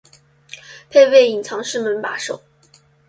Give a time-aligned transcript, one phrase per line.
[0.89, 2.41] 配备隐藏式门把手